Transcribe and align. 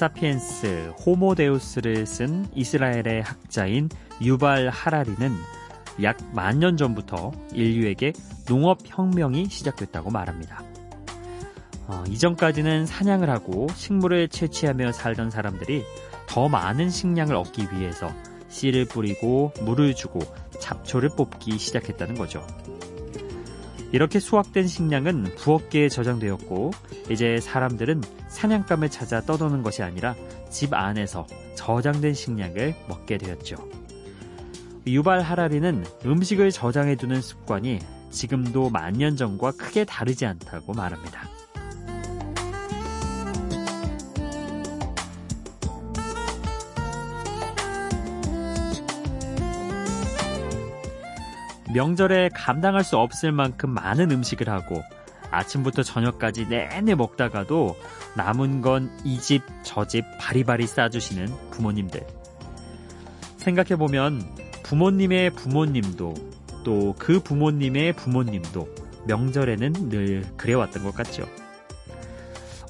호모사피엔스, 0.00 0.92
호모데우스를 1.04 2.06
쓴 2.06 2.46
이스라엘의 2.54 3.22
학자인 3.22 3.90
유발 4.22 4.70
하라리는 4.70 5.30
약 6.02 6.16
만 6.32 6.58
년 6.58 6.76
전부터 6.78 7.32
인류에게 7.52 8.12
농업 8.46 8.78
혁명이 8.84 9.46
시작됐다고 9.50 10.10
말합니다. 10.10 10.62
어, 11.86 12.02
이전까지는 12.08 12.86
사냥을 12.86 13.28
하고 13.28 13.66
식물을 13.74 14.28
채취하며 14.28 14.92
살던 14.92 15.30
사람들이 15.30 15.84
더 16.26 16.48
많은 16.48 16.88
식량을 16.88 17.34
얻기 17.36 17.68
위해서 17.74 18.10
씨를 18.48 18.86
뿌리고 18.86 19.52
물을 19.62 19.94
주고 19.94 20.20
잡초를 20.60 21.10
뽑기 21.10 21.58
시작했다는 21.58 22.14
거죠. 22.14 22.46
이렇게 23.92 24.18
수확된 24.20 24.66
식량은 24.66 25.34
부엌계에 25.36 25.88
저장되었고 25.88 26.70
이제 27.10 27.38
사람들은 27.40 28.02
사냥감을 28.30 28.88
찾아 28.88 29.20
떠도는 29.20 29.62
것이 29.62 29.82
아니라 29.82 30.14
집 30.48 30.72
안에서 30.72 31.26
저장된 31.56 32.14
식량을 32.14 32.74
먹게 32.88 33.18
되었죠. 33.18 33.56
유발 34.86 35.20
하라리는 35.20 35.84
음식을 36.06 36.50
저장해두는 36.50 37.20
습관이 37.20 37.80
지금도 38.10 38.70
만년 38.70 39.16
전과 39.16 39.52
크게 39.52 39.84
다르지 39.84 40.24
않다고 40.26 40.72
말합니다. 40.72 41.28
명절에 51.72 52.30
감당할 52.34 52.82
수 52.82 52.96
없을 52.96 53.30
만큼 53.30 53.70
많은 53.70 54.10
음식을 54.10 54.48
하고 54.48 54.82
아침부터 55.30 55.84
저녁까지 55.84 56.46
내내 56.48 56.96
먹다가도 56.96 57.76
남은 58.16 58.60
건 58.62 58.90
이 59.04 59.18
집, 59.18 59.42
저 59.62 59.84
집 59.84 60.04
바리바리 60.18 60.66
싸주시는 60.66 61.28
부모님들. 61.50 62.06
생각해보면 63.36 64.36
부모님의 64.64 65.30
부모님도 65.30 66.14
또 66.64 66.94
그 66.98 67.20
부모님의 67.20 67.94
부모님도 67.94 68.68
명절에는 69.06 69.72
늘 69.88 70.22
그래왔던 70.36 70.84
것 70.84 70.94
같죠. 70.94 71.24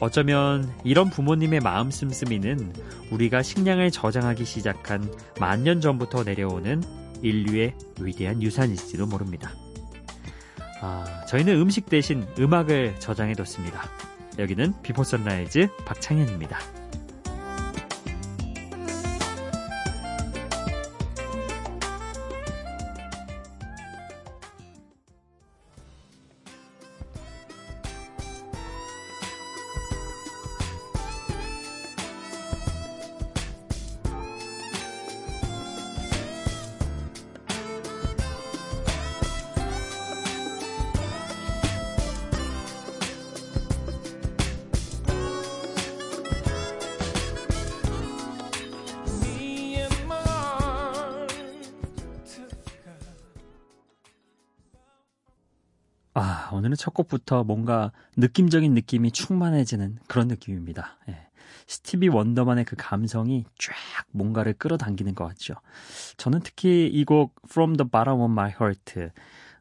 어쩌면 0.01 0.73
이런 0.85 1.11
부모님의 1.11 1.61
마음 1.61 1.91
씀씀이는 1.91 2.73
우리가 3.11 3.43
식량을 3.43 3.91
저장하기 3.91 4.45
시작한 4.45 5.13
만년 5.41 5.81
전부터 5.81 6.23
내려오는 6.25 6.83
인류의 7.23 7.75
위대한 8.01 8.43
유산일지도 8.43 9.07
모릅니다. 9.07 9.51
아, 10.81 11.25
저희는 11.29 11.61
음식 11.61 11.91
대신 11.91 12.27
음악을 12.39 12.99
저장해뒀습니다. 13.01 13.83
여기는 14.41 14.83
비포 14.83 15.05
선라이즈 15.05 15.69
박창현입니다. 15.85 16.80
오늘은 56.61 56.77
첫 56.77 56.93
곡부터 56.93 57.43
뭔가 57.45 57.91
느낌적인 58.19 58.75
느낌이 58.75 59.13
충만해지는 59.13 59.99
그런 60.07 60.29
느낌입니다. 60.29 60.99
예. 61.09 61.27
스티비 61.67 62.09
원더만의 62.09 62.67
그 62.67 62.77
감성이 62.77 63.47
쫙 63.59 63.75
뭔가를 64.11 64.53
끌어당기는 64.53 65.15
것 65.15 65.27
같죠. 65.29 65.55
저는 66.19 66.41
특히 66.41 66.87
이 66.93 67.05
곡 67.07 67.35
From 67.49 67.79
the 67.79 67.89
Bottom 67.89 68.21
of 68.21 68.31
My 68.31 68.51
Heart 68.51 69.09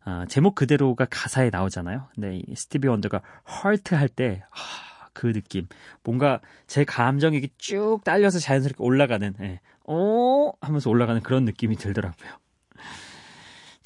어, 0.06 0.26
제목 0.28 0.56
그대로가 0.56 1.06
가사에 1.10 1.50
나오잖아요. 1.52 2.10
근데 2.16 2.42
이 2.46 2.56
스티비 2.56 2.90
원더가 2.90 3.22
Heart 3.50 3.96
할때 3.96 4.44
아, 4.52 5.08
그 5.14 5.32
느낌 5.32 5.68
뭔가 6.04 6.42
제 6.68 6.84
감정이 6.84 7.48
쭉 7.58 8.02
딸려서 8.04 8.40
자연스럽게 8.40 8.84
올라가는 8.84 9.34
예. 9.40 9.62
어 9.86 10.52
하면서 10.60 10.90
올라가는 10.90 11.22
그런 11.22 11.46
느낌이 11.46 11.78
들더라고요. 11.78 12.30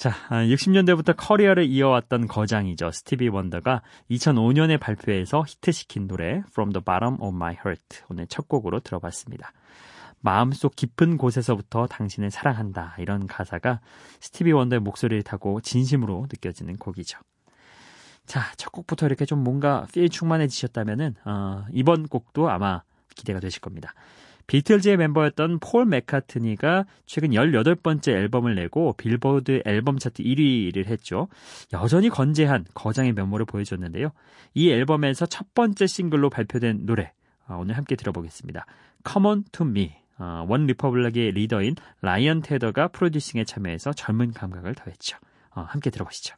자, 0.03 0.11
60년대부터 0.29 1.11
아, 1.11 1.13
커리어를 1.13 1.63
이어왔던 1.63 2.27
거장이죠. 2.27 2.91
스티비 2.91 3.29
원더가 3.29 3.81
2005년에 4.11 4.77
발표해서 4.77 5.45
히트시킨 5.47 6.09
노래 6.09 6.43
From 6.49 6.73
the 6.73 6.83
Bottom 6.83 7.21
of 7.21 7.33
My 7.33 7.53
Heart 7.53 8.01
오늘 8.09 8.27
첫 8.27 8.49
곡으로 8.49 8.81
들어봤습니다. 8.81 9.53
마음속 10.19 10.75
깊은 10.75 11.15
곳에서부터 11.15 11.87
당신을 11.87 12.31
사랑한다 12.31 12.97
이런 12.99 13.27
가사가 13.27 13.79
스티비 14.19 14.51
원더의 14.51 14.81
목소리를 14.81 15.23
타고 15.23 15.61
진심으로 15.61 16.27
느껴지는 16.29 16.75
곡이죠. 16.75 17.19
자, 18.25 18.41
첫 18.57 18.73
곡부터 18.73 19.05
이렇게 19.05 19.23
좀 19.23 19.41
뭔가 19.41 19.87
필 19.93 20.09
충만해지셨다면은 20.09 21.15
어, 21.23 21.63
이번 21.71 22.09
곡도 22.09 22.49
아마 22.49 22.81
기대가 23.15 23.39
되실 23.39 23.61
겁니다. 23.61 23.93
비틀즈의 24.47 24.97
멤버였던 24.97 25.59
폴 25.59 25.85
맥카트니가 25.85 26.85
최근 27.05 27.29
18번째 27.29 28.09
앨범을 28.09 28.55
내고 28.55 28.93
빌보드 28.93 29.61
앨범 29.65 29.97
차트 29.97 30.23
1위를 30.23 30.85
했죠. 30.87 31.27
여전히 31.73 32.09
건재한 32.09 32.65
거장의 32.73 33.13
면모를 33.13 33.45
보여줬는데요. 33.45 34.11
이 34.53 34.69
앨범에서 34.71 35.25
첫 35.25 35.53
번째 35.53 35.87
싱글로 35.87 36.29
발표된 36.29 36.85
노래 36.85 37.11
어, 37.47 37.57
오늘 37.57 37.77
함께 37.77 37.95
들어보겠습니다. 37.95 38.65
Come 39.09 39.27
on 39.27 39.43
to 39.51 39.65
me. 39.65 39.95
어, 40.19 40.45
원 40.47 40.67
리퍼블릭의 40.67 41.31
리더인 41.31 41.75
라이언 42.01 42.41
테더가 42.41 42.89
프로듀싱에 42.89 43.43
참여해서 43.45 43.93
젊은 43.93 44.31
감각을 44.31 44.75
더했죠. 44.75 45.17
어, 45.55 45.61
함께 45.61 45.89
들어보시죠. 45.89 46.35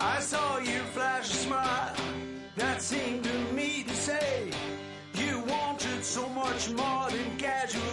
I 0.00 0.20
saw 0.20 0.58
you 0.58 0.80
flash 0.94 1.28
a 1.28 1.34
smile 1.34 1.92
that 2.54 2.80
seemed 2.80 3.24
to 3.24 3.38
me 3.52 3.82
to 3.82 3.94
say 3.94 4.48
you 5.14 5.40
wanted 5.40 6.04
so 6.04 6.28
much 6.28 6.70
more 6.70 7.10
than 7.10 7.36
casual 7.36 7.87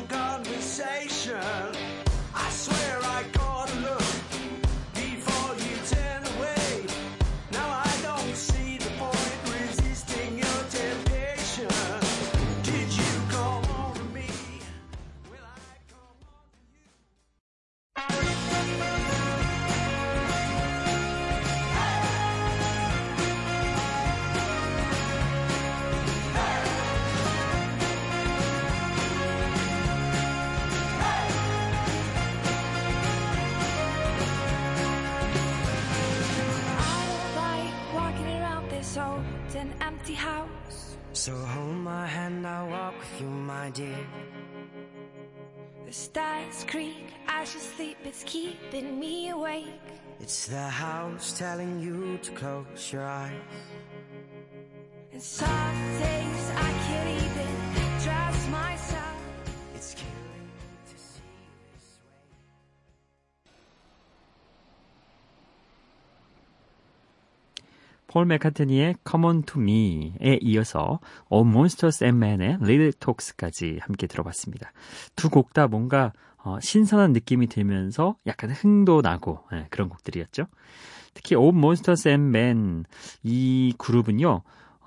So 41.25 41.35
hold 41.35 41.77
my 41.77 42.05
hand, 42.05 42.45
I'll 42.45 42.69
walk 42.69 42.93
with 42.99 43.21
you, 43.21 43.27
my 43.27 43.71
dear. 43.71 43.97
The 45.87 45.91
stars 45.91 46.63
creak, 46.67 47.07
I 47.27 47.45
should 47.45 47.61
sleep, 47.61 47.97
it's 48.03 48.23
keeping 48.25 48.99
me 48.99 49.29
awake. 49.29 49.81
It's 50.19 50.45
the 50.45 50.69
house 50.69 51.35
telling 51.35 51.79
you 51.79 52.19
to 52.21 52.31
close 52.33 52.93
your 52.93 53.07
eyes. 53.07 53.31
And 55.13 55.19
폴 68.15 68.25
맥카트니의 68.27 68.95
Come 69.05 69.25
On 69.25 69.43
To 69.43 69.61
Me에 69.61 70.39
이어서 70.41 71.01
All 71.29 71.45
Monsters 71.45 72.01
and 72.01 72.25
Men의 72.25 72.59
Little 72.61 72.93
Talks까지 72.93 73.79
함께 73.81 74.07
들어봤습니다. 74.07 74.71
두 75.17 75.27
곡 75.29 75.51
다 75.51 75.67
뭔가 75.67 76.13
어, 76.37 76.57
신선한 76.61 77.11
느낌이 77.11 77.47
들면서 77.47 78.15
약간 78.25 78.51
흥도 78.51 79.01
나고 79.01 79.39
네, 79.51 79.67
그런 79.69 79.89
곡들이었죠. 79.89 80.45
특히 81.13 81.35
All 81.35 81.53
Monsters 81.53 82.07
and 82.07 82.29
Men 82.37 82.85
이 83.21 83.73
그룹은요 83.77 84.29
어, 84.29 84.43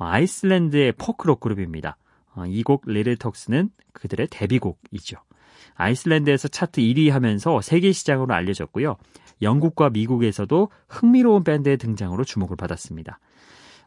아이슬란드의 0.06 0.92
포크록 0.92 1.40
그룹입니다. 1.40 1.98
어, 2.34 2.46
이곡 2.46 2.84
Little 2.88 3.18
Talks는 3.18 3.68
그들의 3.92 4.28
데뷔곡이죠. 4.30 5.18
아이슬란드에서 5.74 6.48
차트 6.48 6.80
1위 6.80 7.10
하면서 7.10 7.60
세계 7.60 7.92
시장으로 7.92 8.34
알려졌고요. 8.34 8.96
영국과 9.42 9.90
미국에서도 9.90 10.68
흥미로운 10.88 11.44
밴드의 11.44 11.76
등장으로 11.76 12.24
주목을 12.24 12.56
받았습니다. 12.56 13.18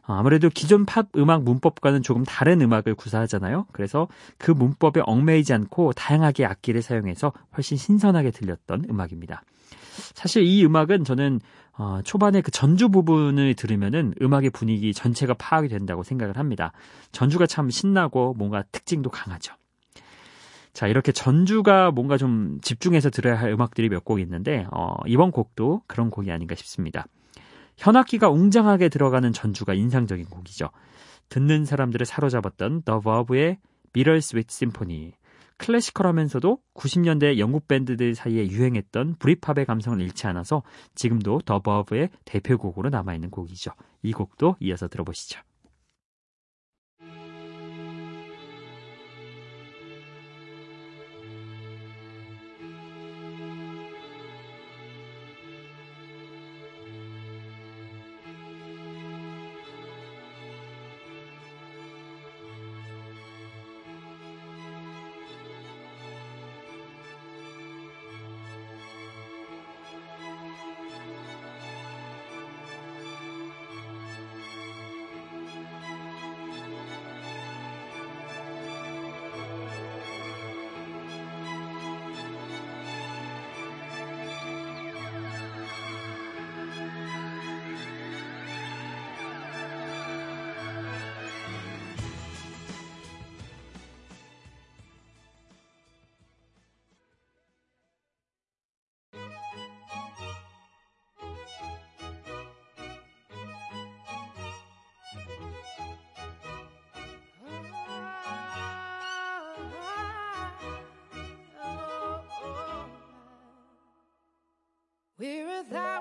어, 0.06 0.14
아무래도 0.14 0.48
기존 0.48 0.84
팝 0.84 1.08
음악 1.16 1.44
문법과는 1.44 2.02
조금 2.02 2.24
다른 2.24 2.60
음악을 2.60 2.94
구사하잖아요. 2.94 3.66
그래서 3.72 4.08
그 4.36 4.50
문법에 4.50 5.00
얽매이지 5.04 5.52
않고 5.52 5.92
다양하게 5.92 6.44
악기를 6.44 6.82
사용해서 6.82 7.32
훨씬 7.56 7.76
신선하게 7.76 8.32
들렸던 8.32 8.86
음악입니다. 8.90 9.42
사실 10.14 10.42
이 10.42 10.64
음악은 10.64 11.04
저는 11.04 11.40
어, 11.78 12.00
초반에 12.04 12.40
그 12.42 12.50
전주 12.50 12.88
부분을 12.88 13.54
들으면은 13.54 14.14
음악의 14.20 14.50
분위기 14.50 14.92
전체가 14.92 15.34
파악이 15.34 15.68
된다고 15.68 16.02
생각을 16.02 16.36
합니다. 16.36 16.72
전주가 17.12 17.46
참 17.46 17.70
신나고 17.70 18.34
뭔가 18.36 18.62
특징도 18.72 19.10
강하죠. 19.10 19.54
자, 20.72 20.86
이렇게 20.86 21.12
전주가 21.12 21.90
뭔가 21.90 22.16
좀 22.16 22.58
집중해서 22.62 23.10
들어야 23.10 23.38
할 23.38 23.50
음악들이 23.50 23.88
몇 23.88 24.04
곡 24.04 24.20
있는데, 24.20 24.66
어, 24.72 24.94
이번 25.06 25.30
곡도 25.30 25.82
그런 25.86 26.10
곡이 26.10 26.30
아닌가 26.30 26.54
싶습니다. 26.54 27.06
현악기가 27.76 28.30
웅장하게 28.30 28.88
들어가는 28.88 29.32
전주가 29.32 29.74
인상적인 29.74 30.26
곡이죠. 30.26 30.70
듣는 31.28 31.64
사람들을 31.64 32.04
사로잡았던 32.06 32.82
The 32.84 33.00
Verve의 33.02 33.58
Bittersweet 33.92 34.48
Symphony. 34.50 35.12
클래시컬하면서도 35.58 36.58
90년대 36.74 37.38
영국 37.38 37.68
밴드들 37.68 38.14
사이에 38.14 38.48
유행했던 38.48 39.16
브리팝의 39.18 39.64
감성을 39.66 40.00
잃지 40.00 40.26
않아서 40.26 40.62
지금도 40.94 41.40
Verve의 41.62 42.10
대표곡으로 42.24 42.88
남아있는 42.90 43.30
곡이죠. 43.30 43.70
이 44.02 44.12
곡도 44.12 44.56
이어서 44.60 44.88
들어보시죠. 44.88 45.40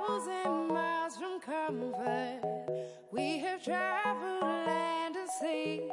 Thousand 0.07 0.67
miles 0.67 1.17
from 1.17 1.39
comfort. 1.39 2.41
We 3.11 3.39
have 3.39 3.63
traveled 3.63 4.41
land 4.41 5.15
and 5.15 5.29
sea. 5.29 5.89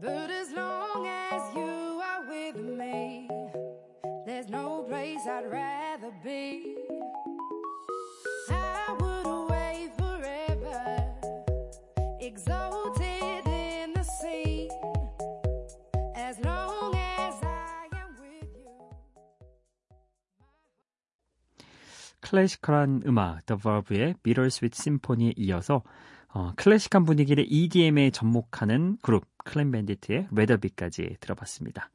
But 0.00 0.30
as 0.30 0.52
long 0.52 1.06
as 1.06 1.54
you 1.54 2.00
are 2.02 2.24
with 2.28 2.56
me, 2.56 3.28
there's 4.26 4.48
no 4.48 4.84
place 4.88 5.20
I'd 5.26 5.50
rather 5.50 6.12
be. 6.22 6.83
클래시컬한 22.34 23.02
음악 23.06 23.46
The 23.46 23.60
Verve의 23.60 24.14
Bittersweet 24.22 24.76
Symphony에 24.76 25.34
이어서 25.36 25.82
어, 26.32 26.52
클래식한 26.56 27.04
분위기를 27.04 27.44
EDM에 27.48 28.10
접목하는 28.10 28.98
그룹 29.02 29.24
클린 29.44 29.70
밴디트의 29.70 30.28
Rather 30.32 30.72
Be까지 30.72 31.18
들어봤습니다. 31.20 31.90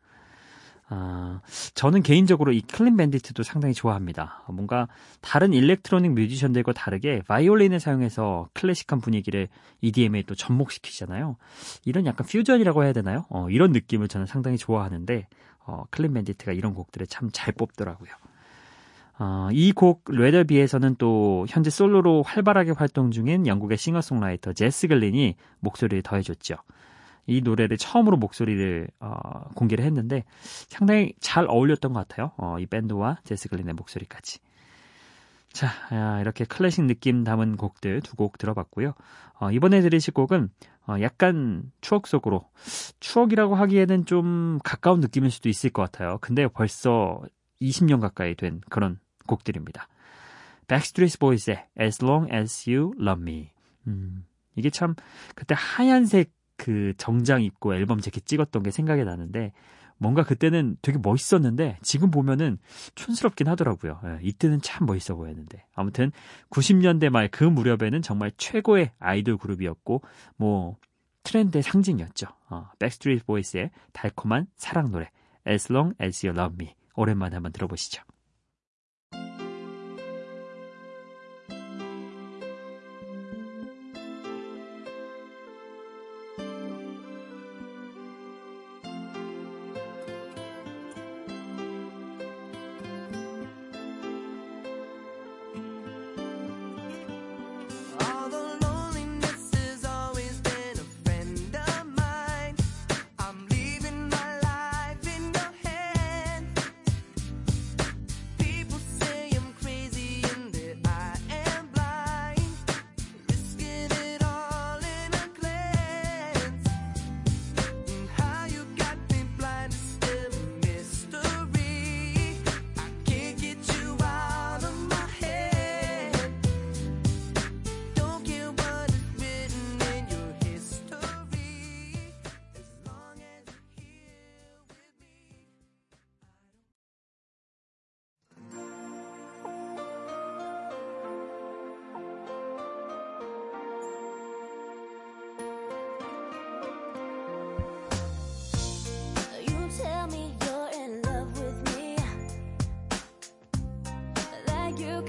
아, 0.92 1.42
저는 1.76 2.02
개인적으로 2.02 2.52
이 2.54 2.62
클린 2.62 2.96
밴디트도 2.96 3.44
상당히 3.44 3.74
좋아합니다. 3.74 4.44
뭔가 4.48 4.88
다른 5.22 5.54
일렉트로닉 5.54 6.14
뮤지션들과 6.14 6.72
다르게 6.74 7.22
바이올린을 7.28 7.80
사용해서 7.80 8.50
클래식한 8.54 9.02
분위기를 9.02 9.50
EDM에 9.82 10.24
또 10.24 10.36
접목시키잖아요. 10.36 11.36
이런 11.86 12.06
약간 12.06 12.26
퓨전이라고 12.26 12.86
해야 12.86 12.94
되나요? 12.94 13.26
어, 13.30 13.50
이런 13.50 13.72
느낌을 13.74 14.08
저는 14.08 14.26
상당히 14.26 14.58
좋아하는데 14.58 15.28
어, 15.66 15.84
클린 15.92 16.14
밴디트가 16.14 16.54
이런 16.54 16.74
곡들을 16.74 17.06
참 17.08 17.30
잘 17.34 17.54
뽑더라고요. 17.54 18.10
어, 19.20 19.50
이곡 19.52 20.06
Rather 20.08 20.41
Be에서는 20.41 20.96
또 20.98 21.46
현재 21.50 21.70
솔로로 21.70 22.24
활발하게 22.24 22.72
활동 22.72 23.12
중인 23.12 23.48
영국의 23.48 23.78
싱어송라이터 23.78 24.54
제스 24.54 24.88
글린이 24.88 25.36
목소리를 25.60 26.02
더해줬죠. 26.04 26.56
이 27.28 27.42
노래를 27.42 27.78
처음으로 27.78 28.18
목소리를 28.18 28.88
어, 29.02 29.12
공개를 29.56 29.84
했는데 29.86 30.24
상당히 30.70 31.14
잘 31.20 31.46
어울렸던 31.48 31.94
것 31.94 32.08
같아요. 32.08 32.32
어, 32.38 32.58
이 32.60 32.66
밴드와 32.66 33.18
제스 33.26 33.50
글린의 33.50 33.74
목소리까지. 33.76 34.40
자, 35.52 35.68
아, 35.90 36.20
이렇게 36.22 36.46
클래식 36.46 36.86
느낌 36.86 37.24
담은 37.24 37.58
곡들 37.58 38.02
두 38.02 38.16
곡 38.16 38.38
들어봤고요. 38.38 38.94
어, 39.40 39.52
이번에 39.52 39.82
들으실 39.82 40.14
곡은 40.14 40.50
어, 40.88 40.96
약간 41.02 41.64
추억 41.82 42.08
속으로 42.08 42.50
추억이라고 43.00 43.56
하기에는 43.56 44.06
좀 44.06 44.60
가까운 44.64 45.02
느낌일 45.02 45.30
수도 45.30 45.50
있을 45.50 45.70
것 45.72 45.82
같아요. 45.84 46.18
근데 46.22 46.48
벌써 46.48 47.22
20년 47.62 48.00
가까이 48.00 48.36
된 48.36 48.62
그런 48.70 49.00
곡들입니다. 49.30 49.88
Backstreet 50.68 51.18
Boys의 51.20 51.66
As 51.80 52.04
Long 52.04 52.34
As 52.34 52.70
You 52.70 52.94
Love 53.00 53.22
Me. 53.22 53.50
음, 53.88 54.26
이게 54.56 54.70
참 54.70 54.96
그때 55.36 55.56
하얀색 55.58 56.32
그 56.58 56.94
정장 56.98 57.42
입고 57.42 57.74
앨범 57.76 58.02
재킷 58.02 58.26
찍었던 58.26 58.64
게 58.64 58.72
생각이 58.72 59.04
나는데 59.04 59.54
뭔가 59.98 60.24
그때는 60.24 60.78
되게 60.82 60.98
멋있었는데 61.02 61.78
지금 61.82 62.10
보면은 62.10 62.58
촌스럽긴 62.96 63.48
하더라고요. 63.48 64.00
예, 64.06 64.20
이때는 64.22 64.62
참 64.62 64.86
멋있어 64.88 65.16
보였는데 65.16 65.66
아무튼 65.74 66.12
90년대 66.50 67.10
말 67.10 67.30
그 67.30 67.44
무렵에는 67.44 68.02
정말 68.02 68.32
최고의 68.38 68.92
아이돌 69.00 69.38
그룹이었고 69.38 70.02
뭐 70.38 70.78
트렌드의 71.24 71.64
상징이었죠. 71.64 72.28
어, 72.50 72.70
백스트리트 72.80 73.26
보이스의 73.26 73.72
달콤한 73.94 74.48
사랑 74.56 74.92
노래 74.92 75.10
As 75.48 75.72
Long 75.72 75.96
As 76.02 76.26
You 76.26 76.38
Love 76.38 76.56
Me 76.60 76.76
오랜만에 76.96 77.36
한번 77.36 77.52
들어보시죠. 77.52 78.04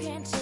Can't 0.01 0.40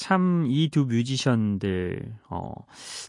참 0.00 0.46
이 0.48 0.70
두 0.70 0.86
뮤지션들 0.86 2.14
어 2.30 2.52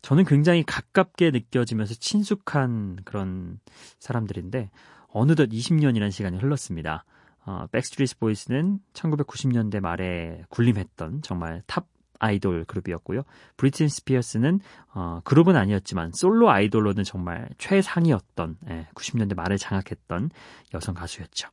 저는 0.02 0.26
굉장히 0.26 0.64
가깝게 0.64 1.32
느껴지면서 1.32 1.94
친숙한 1.96 3.00
그런 3.06 3.60
사람들인데 4.00 4.70
어느덧 5.08 5.50
20년이라는 5.50 6.12
시간이 6.12 6.38
흘렀습니다. 6.38 7.06
어, 7.46 7.66
백스트리트 7.72 8.18
보이스는 8.20 8.80
1990년대 8.94 9.80
말에 9.80 10.44
군림했던 10.50 11.22
정말 11.24 11.64
탑 11.66 11.88
아이돌 12.20 12.66
그룹이었고요. 12.66 13.24
브리트니 13.58 13.88
스피어스는 13.88 14.60
어, 14.94 15.22
그룹은 15.24 15.56
아니었지만 15.56 16.12
솔로 16.14 16.52
아이돌로는 16.52 17.04
정말 17.04 17.50
최상이었던 17.58 18.58
예, 18.70 18.88
90년대 18.94 19.36
말을 19.36 19.58
장악했던 19.58 20.30
여성 20.74 20.94
가수였죠. 20.94 21.48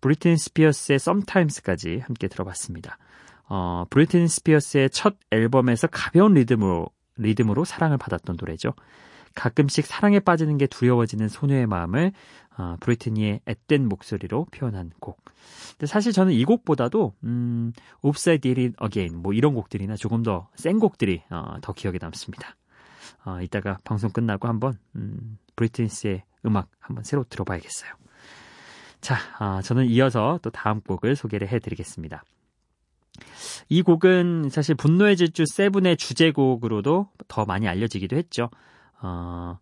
브리트니 0.00 0.36
스피어스의 0.36 0.96
Sometimes까지 0.96 1.98
함께 1.98 2.28
들어봤습니다. 2.28 2.98
어, 3.48 3.84
브리트니 3.90 4.28
스피어스의 4.28 4.90
첫 4.90 5.16
앨범에서 5.30 5.86
가벼운 5.86 6.34
리듬으로, 6.34 6.88
리듬으로 7.16 7.64
사랑을 7.64 7.98
받았던 7.98 8.36
노래죠. 8.38 8.74
가끔씩 9.34 9.86
사랑에 9.86 10.20
빠지는 10.20 10.58
게 10.58 10.66
두려워지는 10.66 11.28
소녀의 11.28 11.66
마음을 11.66 12.12
어, 12.56 12.76
브리트니의 12.80 13.40
앳된 13.46 13.88
목소리로 13.88 14.46
표현한 14.50 14.90
곡. 15.00 15.24
근데 15.70 15.86
사실 15.86 16.12
저는 16.12 16.32
이 16.32 16.44
곡보다도 16.44 17.14
음, 17.22 17.72
Oops 18.02 18.30
I 18.30 18.38
Did 18.38 18.60
It 18.60 18.76
Again 18.82 19.22
뭐 19.22 19.32
이런 19.32 19.54
곡들이나 19.54 19.96
조금 19.96 20.22
더 20.22 20.48
센 20.56 20.80
곡들이 20.80 21.22
어, 21.30 21.56
더 21.62 21.72
기억에 21.72 21.98
남습니다. 22.00 22.56
어, 23.24 23.40
이따가 23.42 23.78
방송 23.84 24.10
끝나고 24.10 24.48
한번 24.48 24.76
음, 24.96 25.38
브리트니의 25.54 26.24
음악 26.46 26.68
한번 26.80 27.04
새로 27.04 27.24
들어봐야겠어요. 27.24 27.92
자, 29.00 29.16
아, 29.38 29.62
저는 29.62 29.86
이어서 29.86 30.40
또 30.42 30.50
다음 30.50 30.80
곡을 30.80 31.14
소개를 31.14 31.48
해드리겠습니다. 31.48 32.24
이 33.68 33.82
곡은 33.82 34.50
사실 34.50 34.74
분노의 34.74 35.16
질주 35.16 35.44
세븐의 35.46 35.96
주제곡으로도 35.96 37.08
더 37.28 37.44
많이 37.44 37.68
알려지기도 37.68 38.16
했죠. 38.16 38.50
어, 39.00 39.58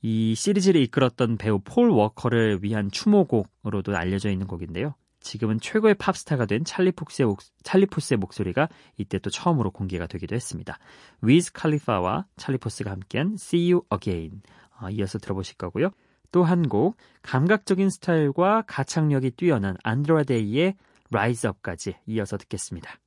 이 0.00 0.34
시리즈를 0.34 0.80
이끌었던 0.82 1.36
배우 1.36 1.60
폴 1.60 1.90
워커를 1.90 2.60
위한 2.62 2.90
추모곡으로도 2.90 3.96
알려져 3.96 4.30
있는 4.30 4.46
곡인데요. 4.46 4.94
지금은 5.20 5.60
최고의 5.60 5.94
팝스타가 5.94 6.46
된 6.46 6.64
찰리 6.64 6.90
폭스의, 6.90 7.26
목, 7.26 7.40
찰리 7.62 7.86
푸스의 7.86 8.18
목소리가 8.18 8.68
이때 8.96 9.18
또 9.20 9.30
처음으로 9.30 9.70
공개가 9.70 10.08
되기도 10.08 10.34
했습니다. 10.34 10.78
위즈 11.20 11.52
칼리파와 11.52 12.26
찰리 12.36 12.58
푸스가 12.58 12.90
함께한 12.90 13.34
See 13.34 13.72
You 13.72 13.84
Again 13.92 14.42
어, 14.80 14.90
이어서 14.90 15.18
들어보실 15.18 15.56
거고요. 15.56 15.90
또 16.32 16.44
한 16.44 16.62
곡 16.68 16.96
감각적인 17.22 17.90
스타일과 17.90 18.64
가창력이 18.66 19.32
뛰어난 19.32 19.76
안드라데이의 19.84 20.74
Rise 21.11 21.49
Up까지 21.49 21.95
이어서 22.05 22.37
듣겠습니다. 22.37 22.99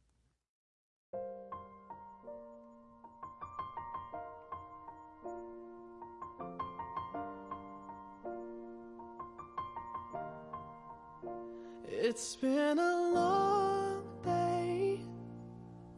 It's 12.02 12.34
been 12.34 12.78
a 12.78 13.12
long 13.12 14.02
day 14.24 15.00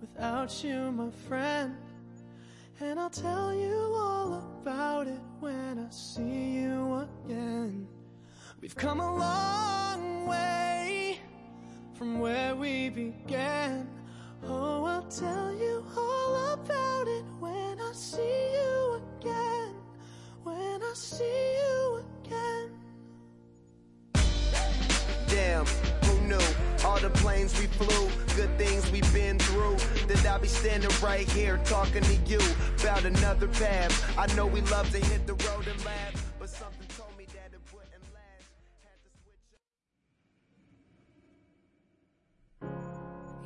without 0.01 0.65
you, 0.65 0.91
my 0.93 1.11
friend. 1.29 1.77
And 2.81 2.99
I'll 2.99 3.09
tell 3.09 3.55
you 3.55 3.95
all 3.95 4.35
about 4.61 5.07
it 5.07 5.21
when 5.39 5.79
I 5.79 5.89
see 5.91 6.59
you 6.59 7.07
again. 7.27 7.87
We've 8.61 8.75
come 8.75 9.01
a 9.01 9.17
long 9.17 10.27
way 10.27 10.66
from 11.98 12.20
where 12.20 12.56
we 12.56 12.90
began. 12.90 13.90
Oh, 14.44 14.86
I'll 14.86 15.02
tell 15.04 15.52
you 15.52 15.84
all 15.98 16.54
about 16.54 17.08
it 17.08 17.26
when 17.40 17.82
I 17.82 17.92
see 17.92 18.52
you 18.54 19.02
again. 19.20 19.74
When 20.44 20.84
I 20.84 20.92
see 20.94 21.56
you 21.58 22.04
again. 22.24 22.70
Damn, 25.28 25.66
who 26.06 26.22
knew? 26.28 26.86
All 26.86 27.00
the 27.00 27.10
planes 27.10 27.60
we 27.60 27.66
flew, 27.66 28.10
good 28.36 28.56
things 28.60 28.92
we've 28.92 29.12
been 29.12 29.40
through. 29.40 29.78
That 30.08 30.24
I'll 30.28 30.40
be 30.40 30.48
standing 30.48 30.92
right 31.02 31.28
here 31.32 31.60
talking 31.66 32.04
to 32.04 32.16
you 32.28 32.40
about 32.80 33.06
another 33.06 33.48
path. 33.48 34.18
I 34.20 34.32
know 34.36 34.46
we 34.46 34.62
love 34.62 34.92
to 34.92 35.00
hit 35.00 35.26
the 35.26 35.34
road 35.34 35.66
and 35.68 35.84
laugh, 35.84 36.27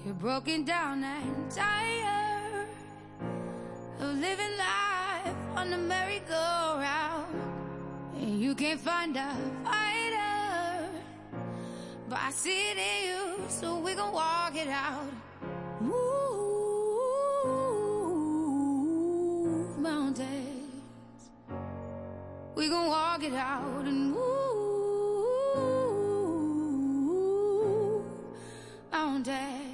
You're 0.03 0.15
broken 0.15 0.63
down 0.63 1.03
and 1.03 1.51
tired 1.51 2.67
of 4.00 4.15
living 4.17 4.58
life 4.58 5.36
on 5.55 5.70
the 5.70 5.77
merry-go-round. 5.77 7.36
And 8.15 8.41
you 8.41 8.55
can't 8.55 8.79
find 8.79 9.15
a 9.15 9.36
fighter, 9.63 10.89
but 12.10 12.17
I 12.17 12.31
see 12.31 12.72
it 12.72 12.77
in 12.77 13.10
you, 13.10 13.48
so 13.48 13.77
we 13.77 13.93
gon' 13.93 14.12
walk 14.12 14.55
it 14.55 14.70
out. 14.70 15.05
Move 15.79 15.98
mountains. 19.77 21.29
We 22.55 22.70
gon' 22.70 22.88
walk 22.88 23.24
it 23.24 23.34
out 23.34 23.86
and 23.86 24.13
move 24.13 24.31
mountains. 28.91 29.70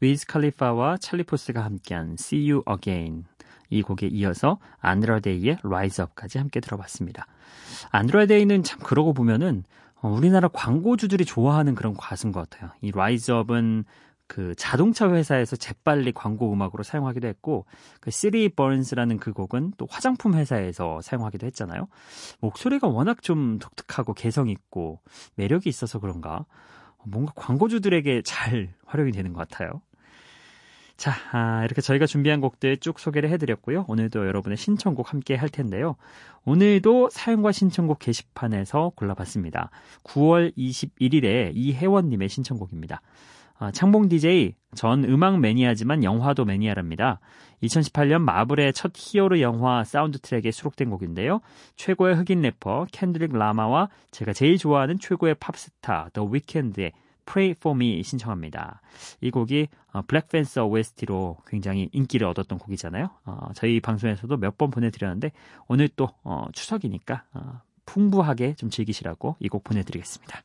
위즈 0.00 0.26
칼리파와 0.26 0.96
찰리 0.96 1.22
포스가 1.24 1.62
함께한 1.64 2.16
See 2.18 2.50
You 2.50 2.64
Again 2.68 3.24
이 3.68 3.82
곡에 3.82 4.08
이어서 4.08 4.58
안드라데이의 4.80 5.58
Rise 5.62 6.02
Up까지 6.02 6.38
함께 6.38 6.60
들어봤습니다. 6.60 7.26
안드라데이는 7.90 8.62
참 8.62 8.80
그러고 8.80 9.12
보면은 9.12 9.64
어, 10.02 10.08
우리나라 10.08 10.48
광고주들이 10.48 11.24
좋아하는 11.24 11.74
그런 11.74 11.94
가수인 11.94 12.32
것 12.32 12.48
같아요. 12.48 12.70
이 12.80 12.90
Rise 12.94 13.34
Up은 13.34 13.84
그 14.26 14.54
자동차 14.56 15.10
회사에서 15.10 15.56
재빨리 15.56 16.12
광고 16.12 16.52
음악으로 16.52 16.84
사용하기도 16.84 17.26
했고 17.26 17.66
그 18.00 18.10
시리 18.10 18.48
버ን스라는 18.48 19.18
그 19.18 19.32
곡은 19.32 19.72
또 19.76 19.86
화장품 19.90 20.34
회사에서 20.34 21.00
사용하기도 21.00 21.46
했잖아요. 21.46 21.88
목소리가 22.40 22.86
워낙 22.86 23.22
좀 23.22 23.58
독특하고 23.58 24.14
개성 24.14 24.48
있고 24.48 25.00
매력이 25.34 25.68
있어서 25.68 25.98
그런가 25.98 26.46
뭔가 27.04 27.32
광고주들에게 27.34 28.22
잘 28.22 28.72
활용이 28.86 29.10
되는 29.10 29.32
것 29.32 29.48
같아요. 29.48 29.82
자, 31.00 31.14
아, 31.32 31.64
이렇게 31.64 31.80
저희가 31.80 32.04
준비한 32.04 32.42
곡들 32.42 32.76
쭉 32.76 32.98
소개를 32.98 33.30
해드렸고요. 33.30 33.86
오늘도 33.88 34.26
여러분의 34.26 34.58
신청곡 34.58 35.14
함께 35.14 35.34
할 35.34 35.48
텐데요. 35.48 35.96
오늘도 36.44 37.08
사연과 37.08 37.52
신청곡 37.52 38.00
게시판에서 38.00 38.92
골라봤습니다. 38.96 39.70
9월 40.04 40.54
21일에 40.58 41.52
이혜원님의 41.54 42.28
신청곡입니다. 42.28 43.00
아, 43.58 43.70
창봉 43.70 44.10
DJ, 44.10 44.56
전 44.74 45.04
음악 45.04 45.40
매니아지만 45.40 46.04
영화도 46.04 46.44
매니아랍니다. 46.44 47.20
2018년 47.62 48.20
마블의 48.20 48.74
첫 48.74 48.92
히어로 48.94 49.40
영화 49.40 49.84
사운드트랙에 49.84 50.50
수록된 50.50 50.90
곡인데요. 50.90 51.40
최고의 51.76 52.16
흑인 52.16 52.42
래퍼 52.42 52.88
캔드릭 52.92 53.32
라마와 53.32 53.88
제가 54.10 54.34
제일 54.34 54.58
좋아하는 54.58 54.98
최고의 54.98 55.36
팝스타 55.36 56.10
더 56.12 56.24
위켄드의 56.24 56.92
Pray 57.30 57.50
for 57.56 57.76
Me 57.76 58.02
신청합니다. 58.02 58.80
이 59.20 59.30
곡이 59.30 59.68
어, 59.92 60.02
블랙팬서 60.02 60.66
OST로 60.66 61.38
굉장히 61.46 61.88
인기를 61.92 62.26
얻었던 62.26 62.58
곡이잖아요. 62.58 63.10
어, 63.24 63.48
저희 63.54 63.80
방송에서도 63.80 64.36
몇 64.36 64.56
번 64.58 64.70
보내드렸는데 64.70 65.32
오늘 65.68 65.88
또 65.88 66.08
어, 66.24 66.46
추석이니까 66.52 67.24
어, 67.34 67.60
풍부하게 67.86 68.54
좀 68.54 68.68
즐기시라고 68.70 69.36
이 69.40 69.48
곡 69.48 69.64
보내드리겠습니다. 69.64 70.42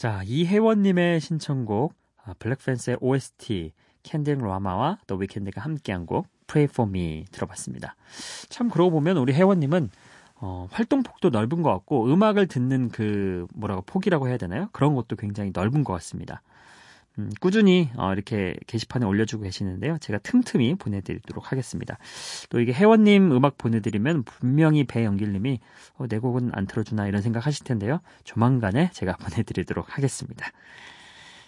자, 0.00 0.22
이혜원님의 0.24 1.20
신청곡 1.20 1.92
아, 2.24 2.32
블랙팬스의 2.38 2.96
OST 3.02 3.74
캔딩 4.02 4.38
라마와 4.38 4.96
더 5.06 5.14
위켄드가 5.14 5.60
함께한 5.60 6.06
곡 6.06 6.26
Pray 6.46 6.70
For 6.72 6.88
Me 6.88 7.26
들어봤습니다. 7.30 7.96
참 8.48 8.70
그러고 8.70 8.92
보면 8.92 9.18
우리 9.18 9.34
혜원님은 9.34 9.90
어, 10.36 10.66
활동폭도 10.70 11.28
넓은 11.28 11.60
것 11.60 11.70
같고 11.70 12.10
음악을 12.10 12.46
듣는 12.46 12.88
그 12.88 13.46
뭐라고 13.54 13.82
폭이라고 13.82 14.26
해야 14.28 14.38
되나요? 14.38 14.70
그런 14.72 14.94
것도 14.94 15.16
굉장히 15.16 15.50
넓은 15.52 15.84
것 15.84 15.92
같습니다. 15.92 16.40
음, 17.20 17.30
꾸준히 17.40 17.90
어, 17.96 18.12
이렇게 18.12 18.54
게시판에 18.66 19.04
올려주고 19.04 19.42
계시는데요. 19.44 19.98
제가 19.98 20.18
틈틈이 20.20 20.76
보내드리도록 20.76 21.52
하겠습니다. 21.52 21.98
또 22.48 22.60
이게 22.60 22.72
혜원님 22.72 23.32
음악 23.32 23.58
보내드리면 23.58 24.22
분명히 24.24 24.84
배영길님이 24.84 25.60
어, 25.98 26.06
내 26.08 26.18
곡은 26.18 26.50
안 26.54 26.66
틀어주나 26.66 27.06
이런 27.06 27.20
생각 27.22 27.46
하실 27.46 27.64
텐데요. 27.64 28.00
조만간에 28.24 28.90
제가 28.92 29.16
보내드리도록 29.20 29.96
하겠습니다. 29.96 30.46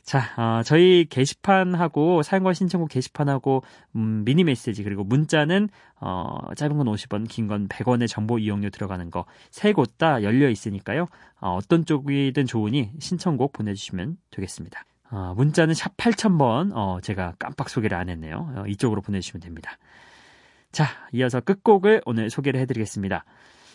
자, 0.04 0.18
어, 0.36 0.62
저희 0.64 1.06
게시판하고 1.08 2.24
사용과 2.24 2.54
신청곡 2.54 2.88
게시판하고 2.90 3.62
음, 3.94 4.24
미니 4.24 4.42
메시지 4.42 4.82
그리고 4.82 5.04
문자는 5.04 5.68
어, 6.00 6.38
짧은 6.56 6.76
건 6.76 6.86
50원, 6.88 7.28
긴 7.28 7.46
건 7.46 7.68
100원의 7.68 8.08
정보 8.08 8.38
이용료 8.40 8.70
들어가는 8.70 9.10
거 9.12 9.26
세 9.52 9.72
곳 9.72 9.96
다 9.98 10.22
열려 10.24 10.48
있으니까요. 10.50 11.06
어, 11.40 11.54
어떤 11.54 11.84
쪽이든 11.84 12.46
좋으니 12.46 12.90
신청곡 12.98 13.52
보내주시면 13.52 14.16
되겠습니다. 14.30 14.84
어, 15.12 15.34
문자는 15.36 15.74
샵 15.74 15.94
8000번 15.98 16.72
어, 16.74 16.98
제가 17.02 17.34
깜빡 17.38 17.68
소개를 17.68 17.96
안 17.96 18.08
했네요. 18.08 18.50
어, 18.56 18.64
이쪽으로 18.66 19.02
보내주시면 19.02 19.42
됩니다. 19.42 19.76
자, 20.72 20.86
이어서 21.12 21.40
끝곡을 21.40 22.00
오늘 22.06 22.30
소개를 22.30 22.58
해드리겠습니다. 22.60 23.24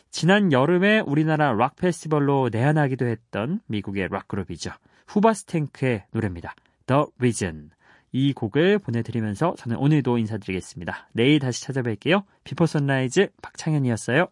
지난 0.09 0.51
여름에 0.51 0.99
우리나라 1.01 1.53
락 1.53 1.75
페스티벌로 1.75 2.49
내한하기도 2.51 3.05
했던 3.05 3.59
미국의 3.67 4.07
락 4.09 4.27
그룹이죠. 4.27 4.71
후바스탱크의 5.05 6.05
노래입니다. 6.11 6.55
The 6.87 7.05
Reason. 7.19 7.69
이 8.13 8.33
곡을 8.33 8.79
보내드리면서 8.79 9.53
저는 9.57 9.77
오늘도 9.77 10.17
인사드리겠습니다. 10.17 11.09
내일 11.13 11.39
다시 11.39 11.63
찾아뵐게요. 11.65 12.23
비포 12.45 12.65
선라이즈 12.65 13.29
박창현이었어요. 13.43 14.27